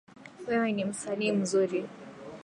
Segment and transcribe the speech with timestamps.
[0.47, 1.85] Wewe ni msanii mzuri